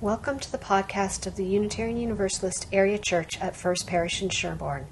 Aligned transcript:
Welcome 0.00 0.38
to 0.38 0.52
the 0.52 0.58
podcast 0.58 1.26
of 1.26 1.34
the 1.34 1.44
Unitarian 1.44 1.96
Universalist 1.96 2.68
Area 2.72 2.98
Church 2.98 3.36
at 3.40 3.56
First 3.56 3.88
Parish 3.88 4.22
in 4.22 4.28
Sherborn. 4.28 4.86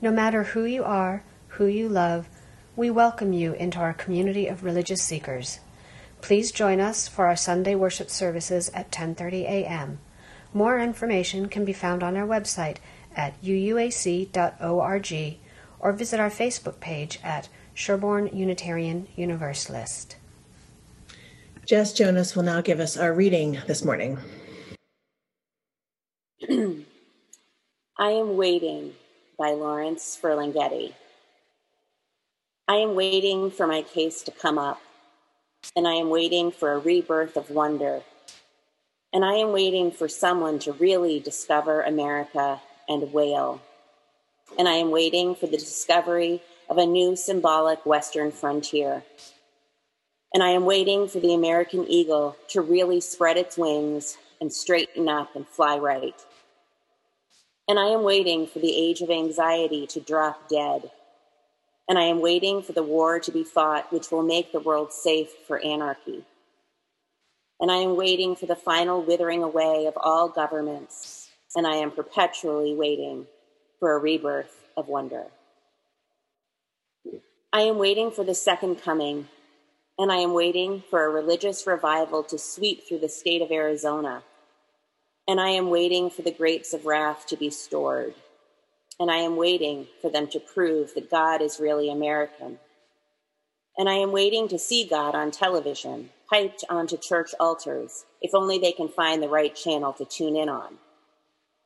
No 0.00 0.12
matter 0.12 0.44
who 0.44 0.62
you 0.62 0.84
are, 0.84 1.24
who 1.48 1.66
you 1.66 1.88
love, 1.88 2.28
we 2.76 2.88
welcome 2.88 3.32
you 3.32 3.54
into 3.54 3.80
our 3.80 3.92
community 3.92 4.46
of 4.46 4.62
religious 4.62 5.02
seekers. 5.02 5.58
Please 6.20 6.52
join 6.52 6.78
us 6.78 7.08
for 7.08 7.26
our 7.26 7.34
Sunday 7.34 7.74
worship 7.74 8.10
services 8.10 8.70
at 8.74 8.92
10:30 8.92 9.42
a.m. 9.42 9.98
More 10.54 10.78
information 10.78 11.48
can 11.48 11.64
be 11.64 11.72
found 11.72 12.04
on 12.04 12.16
our 12.16 12.24
website 12.24 12.76
at 13.16 13.42
uuac.org 13.42 15.38
or 15.80 15.92
visit 15.92 16.20
our 16.20 16.30
Facebook 16.30 16.78
page 16.78 17.18
at 17.24 17.48
Sherborn 17.74 18.32
Unitarian 18.32 19.08
Universalist. 19.16 20.14
Jess 21.68 21.92
Jonas 21.92 22.34
will 22.34 22.44
now 22.44 22.62
give 22.62 22.80
us 22.80 22.96
our 22.96 23.12
reading 23.12 23.58
this 23.66 23.84
morning. 23.84 24.16
I 26.48 26.84
am 27.98 28.38
waiting 28.38 28.94
by 29.38 29.50
Lawrence 29.50 30.18
Ferlinghetti. 30.18 30.94
I 32.66 32.76
am 32.76 32.94
waiting 32.94 33.50
for 33.50 33.66
my 33.66 33.82
case 33.82 34.22
to 34.22 34.30
come 34.30 34.58
up, 34.58 34.80
and 35.76 35.86
I 35.86 35.92
am 35.92 36.08
waiting 36.08 36.52
for 36.52 36.72
a 36.72 36.78
rebirth 36.78 37.36
of 37.36 37.50
wonder, 37.50 38.00
and 39.12 39.22
I 39.22 39.34
am 39.34 39.52
waiting 39.52 39.90
for 39.92 40.08
someone 40.08 40.58
to 40.60 40.72
really 40.72 41.20
discover 41.20 41.82
America 41.82 42.62
and 42.88 43.12
wail, 43.12 43.60
and 44.58 44.66
I 44.66 44.76
am 44.76 44.90
waiting 44.90 45.34
for 45.34 45.46
the 45.46 45.58
discovery 45.58 46.40
of 46.70 46.78
a 46.78 46.86
new 46.86 47.14
symbolic 47.14 47.84
Western 47.84 48.32
frontier 48.32 49.02
and 50.38 50.44
I 50.44 50.50
am 50.50 50.66
waiting 50.66 51.08
for 51.08 51.18
the 51.18 51.34
American 51.34 51.84
eagle 51.88 52.36
to 52.50 52.60
really 52.60 53.00
spread 53.00 53.36
its 53.36 53.58
wings 53.58 54.16
and 54.40 54.52
straighten 54.52 55.08
up 55.08 55.34
and 55.34 55.44
fly 55.44 55.78
right. 55.78 56.14
And 57.66 57.76
I 57.76 57.86
am 57.86 58.04
waiting 58.04 58.46
for 58.46 58.60
the 58.60 58.72
age 58.72 59.00
of 59.00 59.10
anxiety 59.10 59.84
to 59.88 59.98
drop 59.98 60.48
dead. 60.48 60.92
And 61.88 61.98
I 61.98 62.04
am 62.04 62.20
waiting 62.20 62.62
for 62.62 62.70
the 62.70 62.84
war 62.84 63.18
to 63.18 63.32
be 63.32 63.42
fought 63.42 63.92
which 63.92 64.12
will 64.12 64.22
make 64.22 64.52
the 64.52 64.60
world 64.60 64.92
safe 64.92 65.30
for 65.48 65.58
anarchy. 65.58 66.22
And 67.58 67.68
I 67.68 67.78
am 67.78 67.96
waiting 67.96 68.36
for 68.36 68.46
the 68.46 68.54
final 68.54 69.02
withering 69.02 69.42
away 69.42 69.86
of 69.86 69.94
all 69.96 70.28
governments. 70.28 71.30
And 71.56 71.66
I 71.66 71.78
am 71.78 71.90
perpetually 71.90 72.76
waiting 72.76 73.26
for 73.80 73.92
a 73.92 73.98
rebirth 73.98 74.68
of 74.76 74.86
wonder. 74.86 75.24
I 77.52 77.62
am 77.62 77.76
waiting 77.76 78.12
for 78.12 78.22
the 78.22 78.36
second 78.36 78.80
coming 78.80 79.26
and 79.98 80.12
I 80.12 80.18
am 80.18 80.32
waiting 80.32 80.84
for 80.90 81.04
a 81.04 81.10
religious 81.10 81.66
revival 81.66 82.22
to 82.24 82.38
sweep 82.38 82.86
through 82.86 83.00
the 83.00 83.08
state 83.08 83.42
of 83.42 83.50
Arizona. 83.50 84.22
And 85.26 85.40
I 85.40 85.50
am 85.50 85.70
waiting 85.70 86.08
for 86.08 86.22
the 86.22 86.30
grapes 86.30 86.72
of 86.72 86.86
wrath 86.86 87.26
to 87.26 87.36
be 87.36 87.50
stored. 87.50 88.14
And 89.00 89.10
I 89.10 89.16
am 89.16 89.36
waiting 89.36 89.88
for 90.00 90.08
them 90.10 90.28
to 90.28 90.40
prove 90.40 90.94
that 90.94 91.10
God 91.10 91.42
is 91.42 91.60
really 91.60 91.90
American. 91.90 92.58
And 93.76 93.88
I 93.88 93.94
am 93.94 94.12
waiting 94.12 94.48
to 94.48 94.58
see 94.58 94.86
God 94.86 95.14
on 95.14 95.30
television, 95.30 96.10
piped 96.30 96.64
onto 96.70 96.96
church 96.96 97.34
altars, 97.38 98.04
if 98.22 98.34
only 98.34 98.58
they 98.58 98.72
can 98.72 98.88
find 98.88 99.22
the 99.22 99.28
right 99.28 99.54
channel 99.54 99.92
to 99.94 100.04
tune 100.04 100.36
in 100.36 100.48
on. 100.48 100.78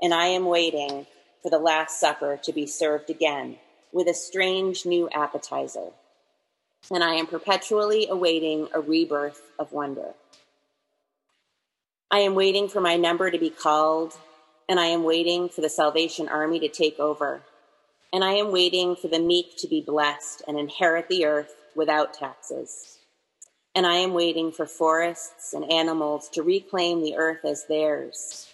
And 0.01 0.13
I 0.13 0.27
am 0.27 0.47
waiting 0.47 1.07
for 1.43 1.51
the 1.51 1.59
Last 1.59 2.01
Supper 2.01 2.39
to 2.43 2.53
be 2.53 2.67
served 2.67 3.11
again 3.11 3.59
with 3.93 4.09
a 4.09 4.15
strange 4.15 4.85
new 4.87 5.09
appetizer 5.11 5.91
and 6.91 7.05
I 7.05 7.15
am 7.15 7.27
perpetually 7.27 8.09
awaiting 8.09 8.69
a 8.75 8.81
rebirth 8.81 9.41
of 9.59 9.73
wonder. 9.73 10.15
I 12.11 12.21
am 12.21 12.35
waiting 12.35 12.69
for 12.69 12.81
my 12.81 12.97
number 12.97 13.31
to 13.31 13.39
be 13.39 13.51
called, 13.51 14.15
and 14.69 14.81
I 14.81 14.87
am 14.87 15.05
waiting 15.05 15.49
for 15.49 15.61
the 15.61 15.69
Salvation 15.69 16.29
Army 16.29 16.59
to 16.61 16.69
take 16.69 16.99
over, 16.99 17.43
and 18.13 18.25
I 18.25 18.33
am 18.33 18.53
waiting 18.53 18.97
for 18.97 19.09
the 19.09 19.21
meek 19.21 19.57
to 19.59 19.69
be 19.69 19.81
blessed 19.81 20.43
and 20.47 20.59
inherit 20.59 21.09
the 21.09 21.25
earth 21.25 21.55
without 21.75 22.15
taxes. 22.15 22.99
And 23.75 23.87
I 23.87 23.97
am 23.97 24.13
waiting 24.13 24.53
for 24.53 24.67
forests 24.67 25.55
and 25.55 25.73
animals 25.73 26.29
to 26.31 26.43
reclaim 26.43 27.03
the 27.03 27.17
earth 27.17 27.45
as 27.45 27.65
theirs. 27.67 28.49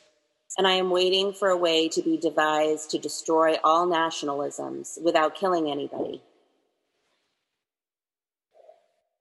And 0.57 0.67
I 0.67 0.75
am 0.75 0.91
waiting 0.91 1.33
for 1.33 1.49
a 1.49 1.57
way 1.57 1.89
to 1.89 2.03
be 2.03 2.17
devised 2.17 2.91
to 2.91 2.99
destroy 2.99 3.57
all 3.65 3.87
nationalisms 3.87 5.03
without 5.03 5.35
killing 5.35 5.69
anybody 5.69 6.23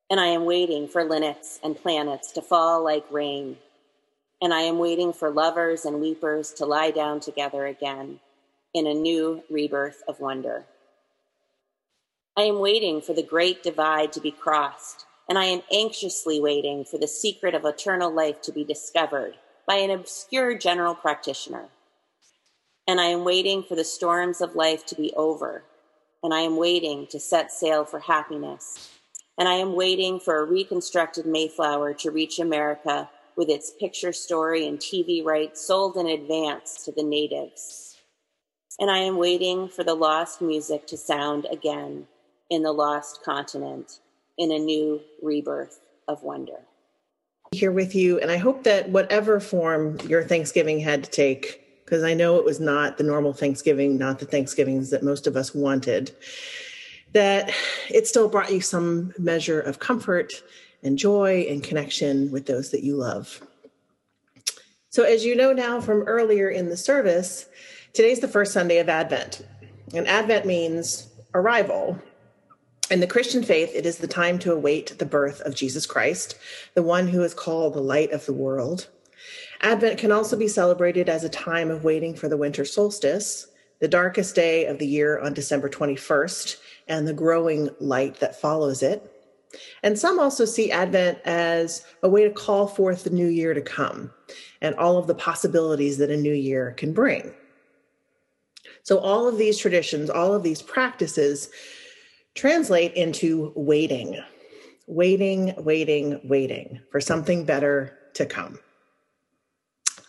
and 0.10 0.20
I 0.20 0.28
am 0.28 0.46
waiting 0.46 0.88
for 0.88 1.04
linnets 1.04 1.60
and 1.64 1.76
planets 1.76 2.32
to 2.34 2.42
fall 2.42 2.84
like 2.84 3.06
rain. 3.12 3.58
And 4.42 4.54
I 4.54 4.62
am 4.62 4.78
waiting 4.78 5.12
for 5.14 5.30
lovers 5.30 5.84
and 5.84 6.00
weepers 6.00 6.54
to 6.54 6.66
lie 6.66 6.92
down 6.92 7.20
together 7.20 7.66
again 7.66 8.20
in 8.74 8.88
a 8.88 8.94
new 8.94 9.44
rebirth 9.50 10.04
of 10.08 10.20
wonder. 10.20 10.66
I 12.38 12.44
am 12.44 12.60
waiting 12.60 13.02
for 13.02 13.14
the 13.14 13.24
great 13.24 13.64
divide 13.64 14.14
to 14.14 14.22
be 14.22 14.32
crossed, 14.32 15.06
and 15.28 15.38
I 15.38 15.46
am 15.46 15.64
anxiously 15.74 16.40
waiting 16.40 16.86
for 16.86 17.00
the 17.00 17.08
secret 17.08 17.56
of 17.56 17.66
eternal 17.66 18.12
life 18.12 18.42
to 18.44 18.52
be 18.52 18.64
discovered 18.64 19.34
by 19.66 19.76
an 19.76 19.90
obscure 19.90 20.56
general 20.56 20.94
practitioner. 20.94 21.66
And 22.88 23.02
I 23.02 23.06
am 23.06 23.26
waiting 23.26 23.64
for 23.64 23.76
the 23.76 23.84
storms 23.84 24.40
of 24.40 24.56
life 24.56 24.86
to 24.86 24.96
be 24.96 25.12
over, 25.16 25.64
and 26.24 26.34
I 26.34 26.42
am 26.42 26.58
waiting 26.58 27.08
to 27.08 27.20
set 27.20 27.52
sail 27.52 27.84
for 27.84 28.00
happiness 28.00 28.97
and 29.38 29.48
I 29.48 29.54
am 29.54 29.76
waiting 29.76 30.20
for 30.20 30.40
a 30.40 30.46
reconstructed 30.46 31.26
Mayflower 31.26 31.94
to 31.96 32.12
reach 32.12 32.40
America 32.40 33.10
with 33.36 33.50
its 33.50 33.72
picture 33.80 34.12
story 34.12 34.68
and 34.68 34.80
TV 34.80 35.24
rights 35.24 35.66
sold 35.66 35.96
in 35.96 36.08
advance 36.08 36.84
to 36.86 36.92
the 36.92 37.04
natives. 37.04 37.98
And 38.80 38.90
I 38.90 38.98
am 38.98 39.18
waiting 39.18 39.70
for 39.70 39.84
the 39.84 39.94
lost 39.94 40.42
music 40.42 40.88
to 40.88 40.98
sound 40.98 41.46
again 41.52 42.08
in 42.50 42.64
the 42.64 42.72
lost 42.72 43.24
continent 43.24 44.00
in 44.38 44.52
a 44.52 44.60
new 44.60 45.02
rebirth 45.22 45.80
of 46.08 46.24
wonder. 46.24 46.60
Here 47.52 47.72
with 47.72 47.96
you, 47.96 48.20
and 48.20 48.32
I 48.32 48.38
hope 48.38 48.64
that 48.64 48.90
whatever 48.90 49.40
form 49.40 50.00
your 50.08 50.24
Thanksgiving 50.24 50.80
had 50.80 51.04
to 51.04 51.10
take, 51.10 51.86
because 51.86 52.04
I 52.04 52.14
know 52.14 52.38
it 52.38 52.46
was 52.46 52.60
not 52.60 52.98
the 52.98 53.04
normal 53.04 53.34
Thanksgiving, 53.34 53.98
not 53.98 54.20
the 54.20 54.26
Thanksgivings 54.26 54.90
that 54.90 55.04
most 55.04 55.28
of 55.28 55.36
us 55.36 55.56
wanted 55.56 56.12
that 57.14 57.52
it 57.90 58.08
still 58.08 58.30
brought 58.30 58.52
you 58.52 58.62
some 58.62 59.14
measure 59.18 59.60
of 59.60 59.80
comfort 59.80 60.34
and 60.84 60.98
joy 60.98 61.46
and 61.50 61.64
connection 61.64 62.32
with 62.32 62.46
those 62.46 62.72
that 62.72 62.84
you 62.84 62.96
love. 62.96 63.42
So, 64.90 65.04
as 65.04 65.26
you 65.26 65.36
know 65.36 65.54
now 65.54 65.82
from 65.82 66.04
earlier 66.04 66.50
in 66.50 66.70
the 66.70 66.78
service, 66.78 67.48
today's 67.94 68.20
the 68.20 68.28
first 68.28 68.54
Sunday 68.54 68.80
of 68.80 68.90
Advent. 68.90 69.46
And 69.94 70.08
Advent 70.08 70.46
means 70.46 71.10
arrival. 71.34 72.00
In 72.90 73.00
the 73.00 73.08
Christian 73.08 73.44
faith, 73.44 73.72
it 73.76 73.86
is 73.86 73.98
the 73.98 74.08
time 74.08 74.40
to 74.40 74.54
await 74.54 74.98
the 74.98 75.06
birth 75.06 75.42
of 75.42 75.56
Jesus 75.56 75.86
Christ, 75.86 76.38
the 76.74 76.84
one 76.84 77.08
who 77.08 77.22
is 77.22 77.34
called 77.34 77.74
the 77.74 77.82
light 77.82 78.12
of 78.12 78.26
the 78.26 78.34
world. 78.34 78.88
Advent 79.62 80.00
can 80.00 80.12
also 80.12 80.38
be 80.38 80.48
celebrated 80.48 81.10
as 81.10 81.24
a 81.24 81.30
time 81.30 81.70
of 81.70 81.84
waiting 81.84 82.16
for 82.16 82.30
the 82.30 82.38
winter 82.38 82.64
solstice, 82.64 83.48
the 83.80 83.88
darkest 83.88 84.36
day 84.36 84.66
of 84.66 84.80
the 84.80 84.88
year 84.88 85.20
on 85.20 85.34
December 85.34 85.70
21st, 85.70 86.58
and 86.88 87.08
the 87.08 87.14
growing 87.14 87.70
light 87.80 88.20
that 88.20 88.40
follows 88.40 88.82
it. 88.82 89.12
And 89.84 89.98
some 89.98 90.20
also 90.20 90.46
see 90.46 90.72
Advent 90.72 91.20
as 91.26 91.86
a 92.04 92.10
way 92.10 92.24
to 92.24 92.30
call 92.30 92.68
forth 92.68 93.04
the 93.04 93.10
new 93.10 93.28
year 93.28 93.54
to 93.54 93.62
come 93.62 94.12
and 94.62 94.76
all 94.76 94.98
of 94.98 95.08
the 95.08 95.16
possibilities 95.16 95.98
that 95.98 96.12
a 96.12 96.18
new 96.18 96.34
year 96.34 96.74
can 96.78 96.94
bring. 96.94 97.34
So, 98.84 99.00
all 99.00 99.28
of 99.28 99.38
these 99.38 99.58
traditions, 99.58 100.10
all 100.10 100.34
of 100.34 100.44
these 100.44 100.62
practices 100.62 101.50
translate 102.36 102.94
into 102.94 103.52
waiting, 103.56 104.22
waiting, 104.88 105.54
waiting, 105.58 106.22
waiting 106.24 106.80
for 106.92 107.02
something 107.02 107.46
better 107.46 107.98
to 108.14 108.26
come. 108.26 108.60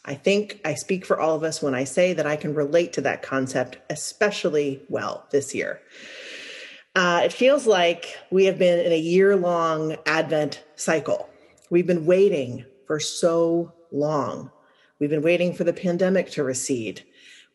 I 0.08 0.14
think 0.14 0.58
I 0.64 0.72
speak 0.72 1.04
for 1.04 1.20
all 1.20 1.34
of 1.34 1.44
us 1.44 1.60
when 1.60 1.74
I 1.74 1.84
say 1.84 2.14
that 2.14 2.26
I 2.26 2.36
can 2.36 2.54
relate 2.54 2.94
to 2.94 3.02
that 3.02 3.20
concept 3.20 3.76
especially 3.90 4.80
well 4.88 5.26
this 5.32 5.54
year. 5.54 5.82
Uh, 6.96 7.20
it 7.24 7.32
feels 7.32 7.66
like 7.66 8.16
we 8.30 8.46
have 8.46 8.58
been 8.58 8.78
in 8.78 8.90
a 8.90 8.98
year 8.98 9.36
long 9.36 9.96
Advent 10.06 10.64
cycle. 10.76 11.28
We've 11.68 11.86
been 11.86 12.06
waiting 12.06 12.64
for 12.86 12.98
so 12.98 13.74
long. 13.92 14.50
We've 14.98 15.10
been 15.10 15.20
waiting 15.20 15.52
for 15.52 15.64
the 15.64 15.74
pandemic 15.74 16.30
to 16.30 16.42
recede. 16.42 17.04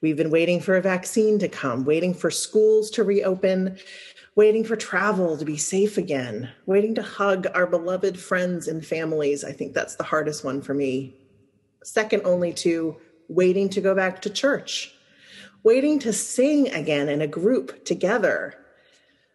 We've 0.01 0.15
been 0.15 0.29
waiting 0.29 0.61
for 0.61 0.77
a 0.77 0.81
vaccine 0.81 1.39
to 1.39 1.47
come, 1.47 1.85
waiting 1.85 2.13
for 2.13 2.29
schools 2.29 2.91
to 2.91 3.03
reopen, 3.03 3.79
waiting 4.35 4.63
for 4.63 4.75
travel 4.75 5.37
to 5.37 5.45
be 5.45 5.57
safe 5.57 5.97
again, 5.97 6.51
waiting 6.67 6.93
to 6.95 7.01
hug 7.01 7.47
our 7.55 7.65
beloved 7.65 8.19
friends 8.19 8.67
and 8.67 8.85
families. 8.85 9.43
I 9.43 9.53
think 9.53 9.73
that's 9.73 9.95
the 9.95 10.03
hardest 10.03 10.43
one 10.43 10.61
for 10.61 10.75
me. 10.75 11.15
Second 11.83 12.21
only 12.25 12.53
to 12.53 12.97
waiting 13.27 13.69
to 13.69 13.81
go 13.81 13.95
back 13.95 14.21
to 14.21 14.29
church, 14.29 14.93
waiting 15.63 15.99
to 15.99 16.13
sing 16.13 16.69
again 16.69 17.09
in 17.09 17.21
a 17.21 17.27
group 17.27 17.85
together, 17.85 18.55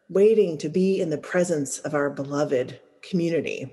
waiting 0.08 0.58
to 0.58 0.68
be 0.68 1.00
in 1.00 1.10
the 1.10 1.18
presence 1.18 1.78
of 1.80 1.94
our 1.94 2.10
beloved 2.10 2.80
community, 3.02 3.72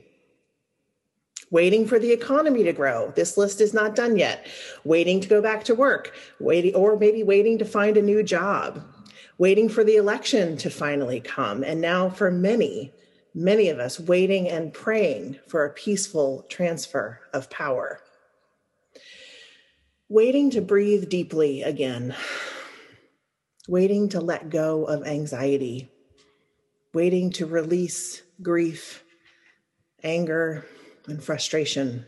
waiting 1.52 1.88
for 1.88 2.00
the 2.00 2.12
economy 2.12 2.64
to 2.64 2.74
grow. 2.74 3.12
This 3.16 3.38
list 3.38 3.62
is 3.62 3.74
not 3.74 3.96
done 3.96 4.18
yet. 4.18 4.48
Waiting 4.84 5.20
to 5.22 5.28
go 5.28 5.42
back 5.42 5.64
to 5.66 5.76
work, 5.76 6.14
waiting, 6.40 6.76
or 6.76 6.98
maybe 6.98 7.24
waiting 7.24 7.58
to 7.60 7.66
find 7.66 7.98
a 7.98 8.02
new 8.02 8.24
job, 8.24 8.84
waiting 9.38 9.70
for 9.70 9.84
the 9.84 9.96
election 9.96 10.58
to 10.58 10.70
finally 10.70 11.20
come. 11.22 11.64
And 11.64 11.80
now, 11.80 12.10
for 12.10 12.32
many, 12.32 12.92
many 13.34 13.70
of 13.70 13.80
us, 13.80 14.00
waiting 14.00 14.50
and 14.50 14.74
praying 14.74 15.40
for 15.48 15.66
a 15.66 15.74
peaceful 15.74 16.46
transfer 16.50 17.22
of 17.34 17.50
power. 17.50 18.02
Waiting 20.10 20.52
to 20.52 20.62
breathe 20.62 21.10
deeply 21.10 21.64
again, 21.64 22.16
waiting 23.68 24.08
to 24.10 24.22
let 24.22 24.52
go 24.52 24.86
of 24.86 25.08
anxiety, 25.08 25.90
waiting 26.94 27.32
to 27.32 27.48
release 27.48 28.22
grief, 28.40 29.04
anger, 30.04 30.64
and 31.08 31.24
frustration. 31.24 32.06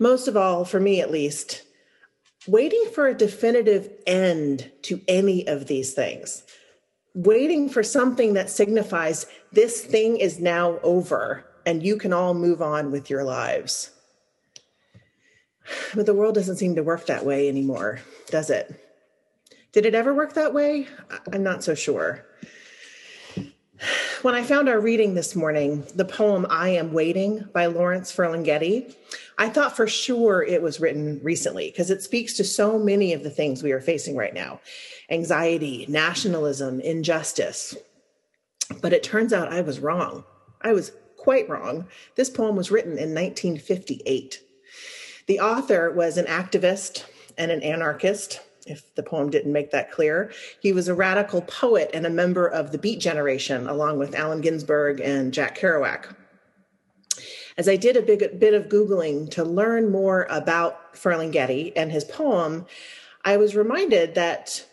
Most 0.00 0.26
of 0.26 0.36
all, 0.36 0.64
for 0.64 0.80
me 0.80 1.00
at 1.00 1.12
least, 1.12 1.62
waiting 2.48 2.86
for 2.92 3.06
a 3.06 3.14
definitive 3.14 3.88
end 4.04 4.72
to 4.82 5.00
any 5.06 5.46
of 5.46 5.68
these 5.68 5.94
things, 5.94 6.42
waiting 7.14 7.68
for 7.68 7.84
something 7.84 8.34
that 8.34 8.50
signifies 8.50 9.26
this 9.52 9.84
thing 9.84 10.16
is 10.16 10.40
now 10.40 10.80
over 10.82 11.44
and 11.64 11.84
you 11.84 11.96
can 11.96 12.12
all 12.12 12.34
move 12.34 12.60
on 12.60 12.90
with 12.90 13.08
your 13.08 13.22
lives. 13.22 13.92
But 15.94 16.06
the 16.06 16.14
world 16.14 16.34
doesn't 16.34 16.56
seem 16.56 16.74
to 16.76 16.82
work 16.82 17.06
that 17.06 17.24
way 17.24 17.48
anymore, 17.48 18.00
does 18.30 18.50
it? 18.50 18.84
Did 19.72 19.86
it 19.86 19.94
ever 19.94 20.14
work 20.14 20.34
that 20.34 20.54
way? 20.54 20.88
I'm 21.32 21.42
not 21.42 21.62
so 21.62 21.74
sure. 21.74 22.24
When 24.22 24.34
I 24.34 24.42
found 24.42 24.68
our 24.68 24.80
reading 24.80 25.14
this 25.14 25.36
morning, 25.36 25.86
the 25.94 26.04
poem 26.04 26.46
I 26.50 26.70
Am 26.70 26.92
Waiting 26.92 27.48
by 27.52 27.66
Lawrence 27.66 28.12
Ferlinghetti, 28.12 28.92
I 29.38 29.48
thought 29.48 29.76
for 29.76 29.86
sure 29.86 30.42
it 30.42 30.60
was 30.60 30.80
written 30.80 31.20
recently 31.22 31.70
because 31.70 31.90
it 31.90 32.02
speaks 32.02 32.32
to 32.34 32.44
so 32.44 32.78
many 32.78 33.12
of 33.12 33.22
the 33.22 33.30
things 33.30 33.62
we 33.62 33.70
are 33.70 33.80
facing 33.80 34.16
right 34.16 34.34
now 34.34 34.60
anxiety, 35.10 35.86
nationalism, 35.88 36.80
injustice. 36.80 37.76
But 38.82 38.92
it 38.92 39.04
turns 39.04 39.32
out 39.32 39.52
I 39.52 39.60
was 39.60 39.78
wrong. 39.78 40.24
I 40.60 40.72
was 40.72 40.92
quite 41.16 41.48
wrong. 41.48 41.86
This 42.16 42.28
poem 42.30 42.56
was 42.56 42.70
written 42.70 42.92
in 42.92 43.14
1958. 43.14 44.40
The 45.28 45.40
author 45.40 45.90
was 45.90 46.16
an 46.16 46.24
activist 46.24 47.04
and 47.36 47.50
an 47.50 47.62
anarchist 47.62 48.40
if 48.66 48.94
the 48.94 49.02
poem 49.02 49.28
didn't 49.28 49.52
make 49.52 49.70
that 49.70 49.92
clear. 49.92 50.32
He 50.60 50.72
was 50.72 50.88
a 50.88 50.94
radical 50.94 51.42
poet 51.42 51.90
and 51.92 52.06
a 52.06 52.10
member 52.10 52.46
of 52.46 52.72
the 52.72 52.78
Beat 52.78 52.98
Generation, 52.98 53.66
along 53.66 53.98
with 53.98 54.14
Allen 54.14 54.40
Ginsberg 54.40 55.00
and 55.00 55.32
Jack 55.32 55.58
Kerouac. 55.58 56.14
As 57.58 57.68
I 57.68 57.76
did 57.76 57.96
a 57.96 58.02
big, 58.02 58.40
bit 58.40 58.54
of 58.54 58.70
Googling 58.70 59.30
to 59.32 59.44
learn 59.44 59.90
more 59.90 60.26
about 60.30 60.94
Ferlinghetti 60.94 61.74
and 61.76 61.92
his 61.92 62.04
poem, 62.04 62.64
I 63.22 63.36
was 63.36 63.54
reminded 63.54 64.14
that 64.14 64.64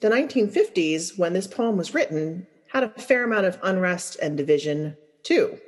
the 0.00 0.10
1950s, 0.10 1.16
when 1.16 1.32
this 1.32 1.46
poem 1.46 1.76
was 1.76 1.94
written, 1.94 2.48
had 2.72 2.82
a 2.82 2.88
fair 2.88 3.22
amount 3.22 3.46
of 3.46 3.58
unrest 3.62 4.16
and 4.20 4.36
division 4.36 4.96
too. 5.22 5.60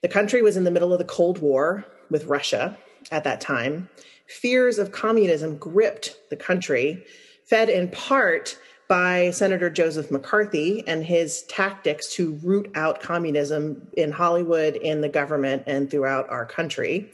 The 0.00 0.08
country 0.08 0.40
was 0.40 0.56
in 0.56 0.64
the 0.64 0.70
middle 0.70 0.94
of 0.94 0.98
the 0.98 1.04
Cold 1.04 1.38
War 1.38 1.84
with 2.08 2.24
Russia 2.24 2.78
at 3.10 3.24
that 3.24 3.40
time 3.40 3.88
fears 4.26 4.78
of 4.78 4.92
communism 4.92 5.56
gripped 5.56 6.16
the 6.30 6.36
country, 6.36 7.04
fed 7.44 7.68
in 7.68 7.88
part 7.90 8.58
by 8.88 9.30
Senator 9.30 9.68
Joseph 9.68 10.10
McCarthy 10.10 10.86
and 10.86 11.04
his 11.04 11.42
tactics 11.44 12.14
to 12.14 12.38
root 12.42 12.70
out 12.74 13.00
communism 13.00 13.88
in 13.96 14.12
Hollywood, 14.12 14.76
in 14.76 15.00
the 15.00 15.08
government, 15.08 15.64
and 15.66 15.90
throughout 15.90 16.28
our 16.28 16.46
country. 16.46 17.10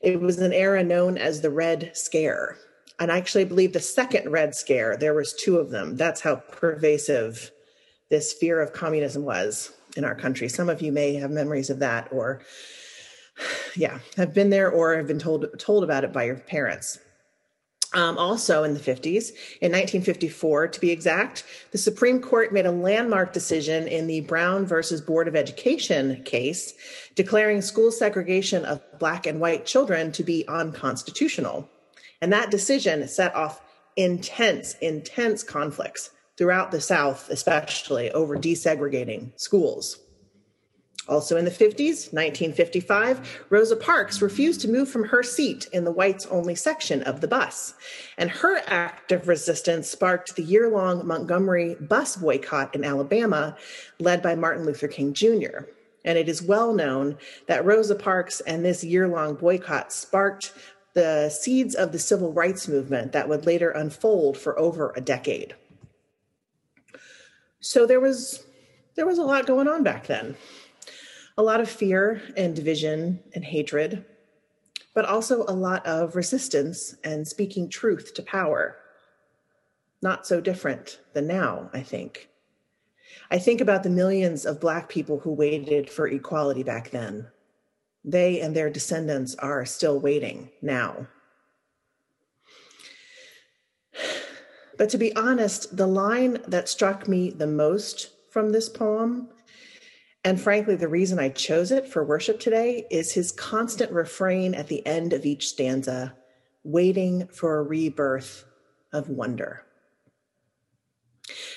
It 0.00 0.20
was 0.20 0.38
an 0.38 0.52
era 0.52 0.82
known 0.82 1.18
as 1.18 1.40
the 1.40 1.50
Red 1.50 1.90
Scare. 1.94 2.56
And 2.98 3.10
I 3.10 3.18
actually 3.18 3.44
believe 3.44 3.72
the 3.72 3.80
second 3.80 4.30
Red 4.30 4.54
Scare, 4.54 4.96
there 4.96 5.14
was 5.14 5.34
two 5.34 5.58
of 5.58 5.70
them. 5.70 5.96
That's 5.96 6.20
how 6.20 6.36
pervasive 6.36 7.50
this 8.08 8.32
fear 8.32 8.60
of 8.60 8.72
communism 8.72 9.24
was 9.24 9.72
in 9.96 10.04
our 10.04 10.14
country. 10.14 10.48
Some 10.48 10.68
of 10.68 10.80
you 10.80 10.92
may 10.92 11.14
have 11.14 11.30
memories 11.30 11.70
of 11.70 11.80
that 11.80 12.08
or 12.12 12.42
yeah, 13.76 13.98
have 14.16 14.34
been 14.34 14.50
there 14.50 14.70
or 14.70 14.96
have 14.96 15.06
been 15.06 15.18
told 15.18 15.46
told 15.58 15.84
about 15.84 16.04
it 16.04 16.12
by 16.12 16.24
your 16.24 16.36
parents. 16.36 16.98
Um, 17.94 18.18
also 18.18 18.64
in 18.64 18.74
the 18.74 18.80
50s, 18.80 19.30
in 19.60 19.70
1954 19.70 20.66
to 20.68 20.80
be 20.80 20.90
exact, 20.90 21.44
the 21.70 21.78
Supreme 21.78 22.20
Court 22.20 22.52
made 22.52 22.66
a 22.66 22.72
landmark 22.72 23.32
decision 23.32 23.86
in 23.86 24.08
the 24.08 24.22
Brown 24.22 24.66
versus 24.66 25.00
Board 25.00 25.28
of 25.28 25.36
Education 25.36 26.20
case, 26.24 26.74
declaring 27.14 27.62
school 27.62 27.92
segregation 27.92 28.64
of 28.64 28.82
black 28.98 29.26
and 29.26 29.38
white 29.38 29.64
children 29.64 30.10
to 30.10 30.24
be 30.24 30.44
unconstitutional. 30.48 31.70
And 32.20 32.32
that 32.32 32.50
decision 32.50 33.06
set 33.06 33.32
off 33.36 33.60
intense, 33.96 34.74
intense 34.80 35.44
conflicts 35.44 36.10
throughout 36.36 36.72
the 36.72 36.80
South, 36.80 37.30
especially 37.30 38.10
over 38.10 38.36
desegregating 38.36 39.38
schools. 39.40 40.00
Also 41.06 41.36
in 41.36 41.44
the 41.44 41.50
50s, 41.50 42.12
1955, 42.12 43.46
Rosa 43.50 43.76
Parks 43.76 44.22
refused 44.22 44.62
to 44.62 44.68
move 44.68 44.88
from 44.88 45.04
her 45.04 45.22
seat 45.22 45.68
in 45.72 45.84
the 45.84 45.92
whites 45.92 46.24
only 46.26 46.54
section 46.54 47.02
of 47.02 47.20
the 47.20 47.28
bus. 47.28 47.74
And 48.16 48.30
her 48.30 48.62
act 48.66 49.12
of 49.12 49.28
resistance 49.28 49.88
sparked 49.88 50.34
the 50.34 50.42
year 50.42 50.70
long 50.70 51.06
Montgomery 51.06 51.76
bus 51.78 52.16
boycott 52.16 52.74
in 52.74 52.84
Alabama, 52.84 53.56
led 53.98 54.22
by 54.22 54.34
Martin 54.34 54.64
Luther 54.64 54.88
King 54.88 55.12
Jr. 55.12 55.66
And 56.06 56.16
it 56.16 56.28
is 56.28 56.42
well 56.42 56.72
known 56.72 57.18
that 57.48 57.66
Rosa 57.66 57.94
Parks 57.94 58.40
and 58.40 58.64
this 58.64 58.82
year 58.82 59.06
long 59.06 59.34
boycott 59.34 59.92
sparked 59.92 60.54
the 60.94 61.28
seeds 61.28 61.74
of 61.74 61.92
the 61.92 61.98
civil 61.98 62.32
rights 62.32 62.66
movement 62.66 63.12
that 63.12 63.28
would 63.28 63.44
later 63.44 63.70
unfold 63.70 64.38
for 64.38 64.58
over 64.58 64.92
a 64.96 65.00
decade. 65.02 65.54
So 67.60 67.86
there 67.86 68.00
was 68.00 68.46
there 68.94 69.06
was 69.06 69.18
a 69.18 69.24
lot 69.24 69.46
going 69.46 69.66
on 69.66 69.82
back 69.82 70.06
then 70.06 70.36
a 71.36 71.42
lot 71.42 71.60
of 71.60 71.68
fear 71.68 72.22
and 72.36 72.54
division 72.54 73.20
and 73.34 73.44
hatred, 73.44 74.04
but 74.94 75.04
also 75.04 75.42
a 75.42 75.52
lot 75.52 75.84
of 75.86 76.14
resistance 76.14 76.94
and 77.02 77.26
speaking 77.26 77.68
truth 77.68 78.14
to 78.14 78.22
power. 78.22 78.76
Not 80.00 80.26
so 80.26 80.40
different 80.40 81.00
than 81.12 81.26
now, 81.26 81.70
I 81.72 81.80
think. 81.80 82.28
I 83.30 83.38
think 83.38 83.60
about 83.60 83.82
the 83.82 83.90
millions 83.90 84.44
of 84.46 84.60
Black 84.60 84.88
people 84.88 85.18
who 85.18 85.32
waited 85.32 85.90
for 85.90 86.06
equality 86.06 86.62
back 86.62 86.90
then. 86.90 87.26
They 88.04 88.40
and 88.40 88.54
their 88.54 88.70
descendants 88.70 89.34
are 89.36 89.64
still 89.64 89.98
waiting 89.98 90.50
now. 90.60 91.06
But 94.76 94.90
to 94.90 94.98
be 94.98 95.14
honest, 95.16 95.76
the 95.76 95.86
line 95.86 96.42
that 96.46 96.68
struck 96.68 97.08
me 97.08 97.30
the 97.30 97.46
most 97.46 98.10
from 98.30 98.50
this 98.50 98.68
poem 98.68 99.28
and 100.24 100.40
frankly, 100.40 100.74
the 100.74 100.88
reason 100.88 101.18
I 101.18 101.28
chose 101.28 101.70
it 101.70 101.86
for 101.86 102.02
worship 102.02 102.40
today 102.40 102.86
is 102.90 103.12
his 103.12 103.30
constant 103.30 103.92
refrain 103.92 104.54
at 104.54 104.68
the 104.68 104.84
end 104.86 105.12
of 105.12 105.26
each 105.26 105.48
stanza 105.48 106.14
waiting 106.62 107.28
for 107.28 107.58
a 107.58 107.62
rebirth 107.62 108.46
of 108.90 109.10
wonder. 109.10 109.62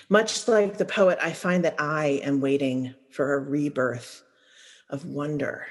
Much 0.10 0.48
like 0.50 0.78
the 0.78 0.86
poet, 0.86 1.18
I 1.22 1.32
find 1.32 1.64
that 1.64 1.80
I 1.80 2.22
am 2.24 2.42
waiting 2.42 2.94
for 3.10 3.34
a 3.34 3.40
rebirth 3.40 4.24
of 4.90 5.06
wonder. 5.06 5.68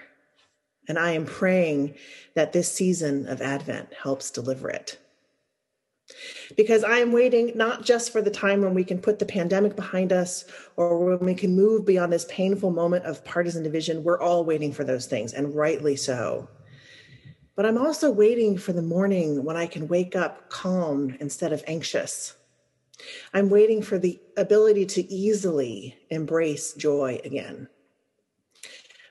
And 0.89 0.99
I 0.99 1.13
am 1.13 1.27
praying 1.27 1.97
that 2.35 2.53
this 2.53 2.73
season 2.73 3.27
of 3.29 3.43
Advent 3.43 3.93
helps 3.93 4.31
deliver 4.31 4.71
it 4.71 4.99
because 6.57 6.85
I 6.85 6.99
am 6.99 7.13
waiting 7.13 7.53
not 7.55 7.85
just 7.85 8.13
for 8.13 8.23
the 8.23 8.31
time 8.31 8.63
when 8.63 8.75
we 8.75 8.85
can 8.85 9.01
put 9.01 9.19
the 9.19 9.27
pandemic 9.27 9.75
behind 9.75 10.13
us 10.13 10.45
or 10.77 11.05
when 11.05 11.19
we 11.19 11.35
can 11.35 11.57
move 11.57 11.85
beyond 11.85 12.13
this 12.13 12.27
painful 12.29 12.71
moment 12.71 13.05
of 13.05 13.25
partisan 13.25 13.63
division. 13.63 14.05
We're 14.05 14.21
all 14.21 14.45
waiting 14.45 14.73
for 14.73 14.85
those 14.85 15.07
things, 15.07 15.33
and 15.33 15.55
rightly 15.55 15.97
so. 15.97 16.49
But 17.57 17.67
I'm 17.67 17.79
also 17.79 18.11
waiting 18.11 18.59
for 18.59 18.73
the 18.73 18.83
morning 18.83 19.43
when 19.43 19.57
I 19.57 19.67
can 19.67 19.89
wake 19.89 20.15
up 20.15 20.51
calm 20.51 21.17
instead 21.21 21.53
of 21.53 21.65
anxious. 21.67 22.35
I'm 23.35 23.51
waiting 23.51 23.83
for 23.83 23.99
the 23.99 24.21
ability 24.37 24.87
to 24.87 25.13
easily 25.13 25.97
embrace 26.11 26.75
joy 26.75 27.21
again. 27.25 27.69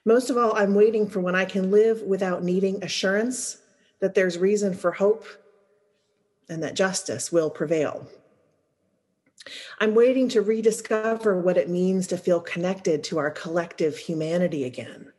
Most 0.05 0.29
of 0.29 0.37
all, 0.37 0.55
I'm 0.55 0.75
waiting 0.75 1.07
for 1.07 1.19
when 1.19 1.35
I 1.35 1.45
can 1.45 1.71
live 1.71 2.01
without 2.03 2.43
needing 2.43 2.83
assurance 2.83 3.57
that 3.99 4.13
there's 4.13 4.37
reason 4.37 4.73
for 4.73 4.91
hope 4.91 5.25
and 6.49 6.61
that 6.63 6.75
justice 6.75 7.31
will 7.31 7.49
prevail. 7.49 8.07
I'm 9.79 9.93
waiting 9.93 10.27
to 10.29 10.41
rediscover 10.41 11.39
what 11.39 11.57
it 11.57 11.69
means 11.69 12.07
to 12.07 12.17
feel 12.17 12.39
connected 12.39 13.03
to 13.05 13.19
our 13.19 13.31
collective 13.31 13.97
humanity 13.97 14.63
again. 14.63 15.11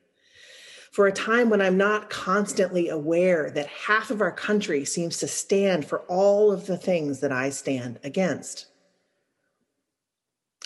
For 0.91 1.07
a 1.07 1.13
time 1.13 1.51
when 1.51 1.61
I'm 1.61 1.77
not 1.77 2.09
constantly 2.09 2.89
aware 2.89 3.51
that 3.51 3.67
half 3.67 4.11
of 4.11 4.23
our 4.23 4.33
country 4.33 4.85
seems 4.85 5.19
to 5.19 5.29
stand 5.29 5.85
for 5.85 6.01
all 6.09 6.51
of 6.51 6.67
the 6.67 6.79
things 6.79 7.21
that 7.21 7.33
I 7.33 7.51
stand 7.51 8.01
against. 8.03 8.67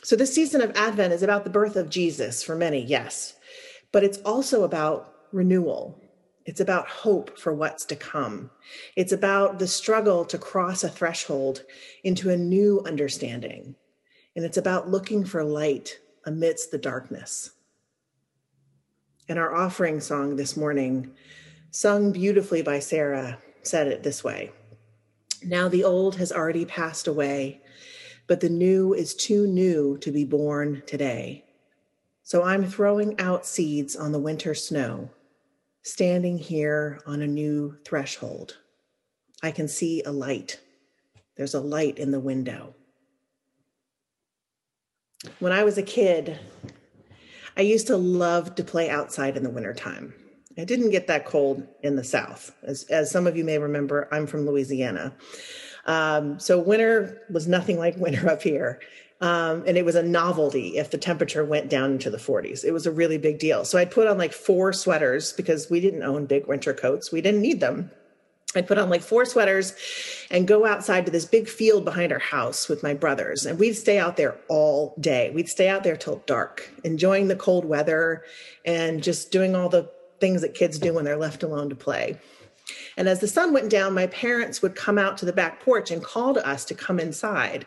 So, 0.02 0.16
this 0.16 0.32
season 0.32 0.62
of 0.62 0.74
Advent 0.76 1.12
is 1.12 1.22
about 1.22 1.44
the 1.44 1.50
birth 1.50 1.76
of 1.76 1.90
Jesus 1.90 2.42
for 2.42 2.54
many, 2.54 2.82
yes, 2.82 3.34
but 3.92 4.04
it's 4.04 4.18
also 4.18 4.62
about 4.62 5.12
renewal. 5.32 6.00
It's 6.50 6.60
about 6.60 6.88
hope 6.88 7.38
for 7.38 7.54
what's 7.54 7.84
to 7.84 7.94
come. 7.94 8.50
It's 8.96 9.12
about 9.12 9.60
the 9.60 9.68
struggle 9.68 10.24
to 10.24 10.36
cross 10.36 10.82
a 10.82 10.88
threshold 10.88 11.62
into 12.02 12.28
a 12.28 12.36
new 12.36 12.82
understanding. 12.84 13.76
And 14.34 14.44
it's 14.44 14.56
about 14.56 14.90
looking 14.90 15.24
for 15.24 15.44
light 15.44 16.00
amidst 16.26 16.72
the 16.72 16.78
darkness. 16.78 17.52
And 19.28 19.38
our 19.38 19.54
offering 19.54 20.00
song 20.00 20.34
this 20.34 20.56
morning, 20.56 21.12
sung 21.70 22.10
beautifully 22.10 22.62
by 22.62 22.80
Sarah, 22.80 23.38
said 23.62 23.86
it 23.86 24.02
this 24.02 24.24
way 24.24 24.50
Now 25.44 25.68
the 25.68 25.84
old 25.84 26.16
has 26.16 26.32
already 26.32 26.64
passed 26.64 27.06
away, 27.06 27.60
but 28.26 28.40
the 28.40 28.50
new 28.50 28.92
is 28.92 29.14
too 29.14 29.46
new 29.46 29.98
to 29.98 30.10
be 30.10 30.24
born 30.24 30.82
today. 30.84 31.44
So 32.24 32.42
I'm 32.42 32.66
throwing 32.66 33.20
out 33.20 33.46
seeds 33.46 33.94
on 33.94 34.10
the 34.10 34.18
winter 34.18 34.52
snow, 34.56 35.10
standing 35.82 36.38
here 36.38 37.00
on 37.06 37.22
a 37.22 37.26
new 37.26 37.76
threshold. 37.84 38.58
I 39.42 39.50
can 39.50 39.68
see 39.68 40.02
a 40.02 40.12
light. 40.12 40.60
There's 41.36 41.54
a 41.54 41.60
light 41.60 41.98
in 41.98 42.10
the 42.10 42.20
window. 42.20 42.74
When 45.38 45.52
I 45.52 45.64
was 45.64 45.78
a 45.78 45.82
kid, 45.82 46.38
I 47.56 47.62
used 47.62 47.86
to 47.88 47.96
love 47.96 48.54
to 48.56 48.64
play 48.64 48.90
outside 48.90 49.36
in 49.36 49.42
the 49.42 49.50
wintertime. 49.50 50.14
It 50.56 50.66
didn't 50.66 50.90
get 50.90 51.06
that 51.06 51.26
cold 51.26 51.66
in 51.82 51.96
the 51.96 52.04
South. 52.04 52.54
As, 52.62 52.84
as 52.84 53.10
some 53.10 53.26
of 53.26 53.36
you 53.36 53.44
may 53.44 53.58
remember, 53.58 54.08
I'm 54.10 54.26
from 54.26 54.46
Louisiana. 54.46 55.14
Um, 55.86 56.38
so 56.38 56.58
winter 56.58 57.22
was 57.30 57.48
nothing 57.48 57.78
like 57.78 57.96
winter 57.96 58.28
up 58.28 58.42
here. 58.42 58.80
Um, 59.20 59.64
and 59.66 59.76
it 59.76 59.84
was 59.84 59.96
a 59.96 60.02
novelty 60.02 60.78
if 60.78 60.90
the 60.90 60.96
temperature 60.96 61.44
went 61.44 61.68
down 61.68 61.92
into 61.92 62.08
the 62.08 62.16
40s. 62.16 62.64
It 62.64 62.72
was 62.72 62.86
a 62.86 62.90
really 62.90 63.18
big 63.18 63.38
deal. 63.38 63.66
So 63.66 63.78
I'd 63.78 63.90
put 63.90 64.06
on 64.06 64.16
like 64.16 64.32
four 64.32 64.72
sweaters 64.72 65.32
because 65.34 65.68
we 65.68 65.80
didn't 65.80 66.02
own 66.02 66.24
big 66.24 66.46
winter 66.46 66.72
coats. 66.72 67.12
We 67.12 67.20
didn't 67.20 67.42
need 67.42 67.60
them. 67.60 67.90
I'd 68.54 68.66
put 68.66 68.78
on 68.78 68.90
like 68.90 69.02
four 69.02 69.24
sweaters 69.26 69.74
and 70.30 70.48
go 70.48 70.66
outside 70.66 71.06
to 71.06 71.12
this 71.12 71.24
big 71.24 71.48
field 71.48 71.84
behind 71.84 72.12
our 72.12 72.18
house 72.18 72.68
with 72.68 72.82
my 72.82 72.94
brothers. 72.94 73.46
And 73.46 73.58
we'd 73.58 73.74
stay 73.74 73.98
out 73.98 74.16
there 74.16 74.36
all 74.48 74.94
day. 74.98 75.30
We'd 75.30 75.48
stay 75.48 75.68
out 75.68 75.84
there 75.84 75.96
till 75.96 76.22
dark, 76.26 76.72
enjoying 76.82 77.28
the 77.28 77.36
cold 77.36 77.64
weather 77.64 78.24
and 78.64 79.02
just 79.02 79.30
doing 79.30 79.54
all 79.54 79.68
the 79.68 79.88
things 80.18 80.40
that 80.40 80.54
kids 80.54 80.78
do 80.78 80.94
when 80.94 81.04
they're 81.04 81.16
left 81.16 81.42
alone 81.42 81.68
to 81.68 81.76
play. 81.76 82.18
And 82.96 83.08
as 83.08 83.20
the 83.20 83.28
sun 83.28 83.52
went 83.52 83.70
down, 83.70 83.94
my 83.94 84.06
parents 84.08 84.62
would 84.62 84.74
come 84.74 84.98
out 84.98 85.16
to 85.18 85.26
the 85.26 85.32
back 85.32 85.60
porch 85.60 85.90
and 85.90 86.02
call 86.02 86.34
to 86.34 86.46
us 86.46 86.64
to 86.66 86.74
come 86.74 86.98
inside. 86.98 87.66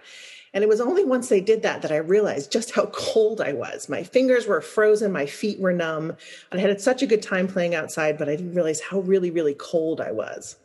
And 0.53 0.63
it 0.63 0.69
was 0.69 0.79
only 0.79 1.03
once 1.03 1.29
they 1.29 1.41
did 1.41 1.63
that 1.63 1.81
that 1.81 1.91
I 1.91 1.97
realized 1.97 2.51
just 2.51 2.71
how 2.71 2.85
cold 2.87 3.41
I 3.41 3.53
was. 3.53 3.89
My 3.89 4.03
fingers 4.03 4.45
were 4.45 4.61
frozen, 4.61 5.11
my 5.11 5.25
feet 5.25 5.59
were 5.59 5.73
numb. 5.73 6.15
I 6.51 6.59
had 6.59 6.79
such 6.79 7.01
a 7.01 7.07
good 7.07 7.23
time 7.23 7.47
playing 7.47 7.73
outside, 7.73 8.17
but 8.17 8.29
I 8.29 8.35
didn't 8.35 8.53
realize 8.53 8.79
how 8.79 8.99
really, 8.99 9.31
really 9.31 9.55
cold 9.55 9.99
I 9.99 10.11
was. 10.11 10.57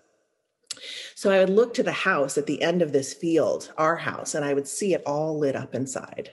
So 1.15 1.31
I 1.31 1.41
would 1.41 1.51
look 1.51 1.75
to 1.75 1.83
the 1.83 1.93
house 1.93 2.39
at 2.39 2.47
the 2.47 2.63
end 2.63 2.83
of 2.83 2.93
this 2.93 3.15
field, 3.15 3.73
our 3.77 3.97
house, 3.97 4.35
and 4.35 4.45
I 4.45 4.55
would 4.55 4.69
see 4.69 4.95
it 4.95 5.03
all 5.07 5.39
lit 5.39 5.57
up 5.57 5.75
inside. 5.75 6.31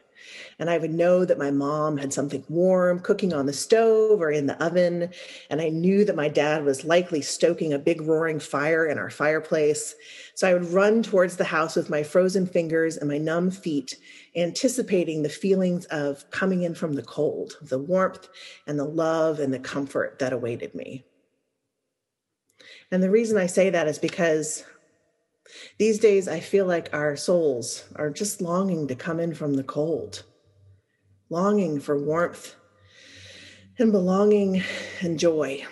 And 0.60 0.70
I 0.70 0.78
would 0.78 0.94
know 0.94 1.26
that 1.26 1.38
my 1.38 1.52
mom 1.52 1.98
had 1.98 2.14
something 2.14 2.44
warm 2.50 3.00
cooking 3.00 3.34
on 3.34 3.46
the 3.46 3.54
stove 3.54 4.22
or 4.22 4.32
in 4.32 4.48
the 4.48 4.62
oven. 4.64 5.10
And 5.50 5.62
I 5.62 5.70
knew 5.70 6.06
that 6.06 6.16
my 6.16 6.30
dad 6.30 6.64
was 6.64 6.86
likely 6.86 7.22
stoking 7.22 7.74
a 7.74 7.80
big 7.80 8.02
roaring 8.02 8.40
fire 8.40 8.86
in 8.86 8.98
our 8.98 9.10
fireplace. 9.10 9.96
So 10.34 10.48
I 10.48 10.54
would 10.54 10.72
run 10.72 11.04
towards 11.04 11.38
the 11.38 11.44
house 11.44 11.76
with 11.76 11.90
my 11.90 12.04
frozen 12.04 12.48
fingers 12.48 12.98
and 12.98 13.10
my 13.10 13.18
numb 13.18 13.52
feet, 13.52 13.98
anticipating 14.36 15.24
the 15.24 15.30
feelings 15.30 15.86
of 15.86 16.30
coming 16.32 16.64
in 16.64 16.76
from 16.76 16.94
the 16.94 17.04
cold, 17.04 17.54
the 17.62 17.80
warmth 17.80 18.28
and 18.68 18.80
the 18.80 18.86
love 18.86 19.40
and 19.40 19.54
the 19.54 19.60
comfort 19.60 20.20
that 20.20 20.34
awaited 20.34 20.74
me. 20.76 21.06
And 22.92 23.02
the 23.02 23.10
reason 23.10 23.38
I 23.38 23.48
say 23.48 23.70
that 23.70 23.88
is 23.88 24.00
because 24.00 24.64
these 25.78 26.00
days 26.00 26.28
I 26.28 26.40
feel 26.40 26.66
like 26.66 26.94
our 26.94 27.16
souls 27.16 27.86
are 27.96 28.10
just 28.10 28.42
longing 28.42 28.88
to 28.88 28.96
come 28.96 29.20
in 29.20 29.34
from 29.34 29.54
the 29.54 29.64
cold 29.64 30.24
longing 31.30 31.80
for 31.80 31.98
warmth 31.98 32.56
and 33.78 33.92
belonging 33.92 34.64
and 35.02 35.20
joy, 35.20 35.66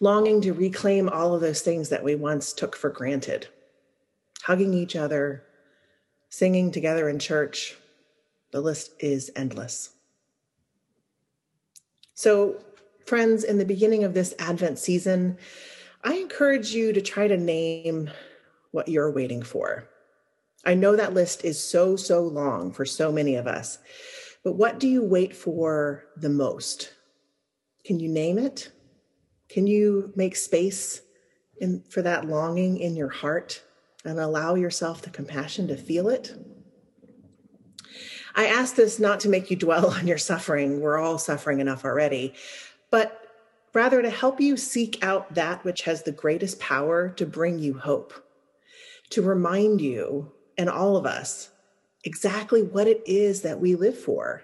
longing 0.00 0.40
to 0.42 0.52
reclaim 0.52 1.08
all 1.08 1.34
of 1.34 1.40
those 1.40 1.62
things 1.62 1.88
that 1.88 2.04
we 2.04 2.14
once 2.14 2.52
took 2.52 2.76
for 2.76 2.90
granted, 2.90 3.48
hugging 4.42 4.74
each 4.74 4.94
other, 4.94 5.42
singing 6.28 6.70
together 6.70 7.08
in 7.08 7.18
church. 7.18 7.76
The 8.52 8.60
list 8.60 8.92
is 9.00 9.30
endless. 9.34 9.90
So, 12.14 12.60
friends, 13.08 13.42
in 13.42 13.56
the 13.56 13.64
beginning 13.64 14.04
of 14.04 14.12
this 14.12 14.34
Advent 14.38 14.78
season, 14.78 15.38
I 16.04 16.16
encourage 16.16 16.74
you 16.74 16.92
to 16.92 17.00
try 17.00 17.26
to 17.26 17.38
name 17.38 18.10
what 18.70 18.88
you're 18.88 19.10
waiting 19.10 19.42
for. 19.42 19.88
I 20.66 20.74
know 20.74 20.94
that 20.94 21.14
list 21.14 21.42
is 21.42 21.58
so, 21.58 21.96
so 21.96 22.22
long 22.22 22.70
for 22.70 22.84
so 22.84 23.10
many 23.10 23.36
of 23.36 23.46
us, 23.46 23.78
but 24.44 24.52
what 24.52 24.78
do 24.78 24.86
you 24.86 25.02
wait 25.02 25.34
for 25.34 26.04
the 26.18 26.28
most? 26.28 26.92
Can 27.86 27.98
you 27.98 28.10
name 28.10 28.38
it? 28.38 28.70
Can 29.48 29.66
you 29.66 30.12
make 30.14 30.36
space 30.36 31.00
in, 31.62 31.82
for 31.88 32.02
that 32.02 32.26
longing 32.26 32.78
in 32.78 32.94
your 32.94 33.08
heart 33.08 33.62
and 34.04 34.20
allow 34.20 34.54
yourself 34.54 35.00
the 35.00 35.10
compassion 35.10 35.66
to 35.68 35.76
feel 35.78 36.10
it? 36.10 36.34
I 38.34 38.46
ask 38.46 38.74
this 38.74 38.98
not 38.98 39.20
to 39.20 39.30
make 39.30 39.50
you 39.50 39.56
dwell 39.56 39.86
on 39.94 40.06
your 40.06 40.18
suffering. 40.18 40.80
We're 40.80 40.98
all 40.98 41.16
suffering 41.16 41.60
enough 41.60 41.86
already, 41.86 42.34
but 42.90 43.28
rather 43.74 44.02
to 44.02 44.10
help 44.10 44.40
you 44.40 44.56
seek 44.56 45.04
out 45.04 45.34
that 45.34 45.64
which 45.64 45.82
has 45.82 46.02
the 46.02 46.12
greatest 46.12 46.58
power 46.58 47.10
to 47.10 47.26
bring 47.26 47.58
you 47.58 47.78
hope, 47.78 48.12
to 49.10 49.22
remind 49.22 49.80
you 49.80 50.32
and 50.56 50.68
all 50.68 50.96
of 50.96 51.06
us 51.06 51.50
exactly 52.04 52.62
what 52.62 52.86
it 52.86 53.02
is 53.06 53.42
that 53.42 53.60
we 53.60 53.74
live 53.74 53.98
for. 53.98 54.42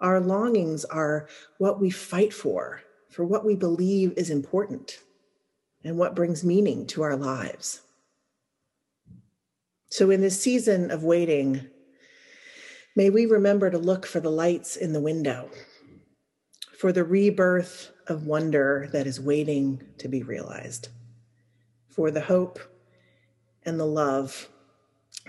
Our 0.00 0.20
longings 0.20 0.84
are 0.84 1.28
what 1.58 1.80
we 1.80 1.90
fight 1.90 2.32
for, 2.32 2.82
for 3.10 3.24
what 3.24 3.44
we 3.44 3.54
believe 3.54 4.14
is 4.16 4.30
important 4.30 4.98
and 5.84 5.96
what 5.96 6.14
brings 6.14 6.44
meaning 6.44 6.86
to 6.88 7.02
our 7.02 7.16
lives. 7.16 7.82
So, 9.90 10.10
in 10.10 10.20
this 10.20 10.40
season 10.40 10.90
of 10.90 11.02
waiting, 11.02 11.66
may 12.94 13.10
we 13.10 13.26
remember 13.26 13.70
to 13.70 13.78
look 13.78 14.06
for 14.06 14.20
the 14.20 14.30
lights 14.30 14.76
in 14.76 14.92
the 14.92 15.00
window, 15.00 15.50
for 16.80 16.92
the 16.92 17.04
rebirth 17.04 17.92
of 18.06 18.24
wonder 18.24 18.88
that 18.90 19.06
is 19.06 19.20
waiting 19.20 19.78
to 19.98 20.08
be 20.08 20.22
realized, 20.22 20.88
for 21.90 22.10
the 22.10 22.22
hope 22.22 22.58
and 23.66 23.78
the 23.78 23.84
love 23.84 24.48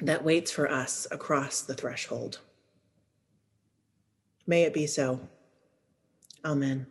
that 0.01 0.23
waits 0.23 0.49
for 0.49 0.71
us 0.71 1.07
across 1.11 1.59
the 1.59 1.73
threshold. 1.73 2.39
May 4.47 4.63
it 4.63 4.73
be 4.73 4.87
so. 4.87 5.19
Amen. 6.45 6.87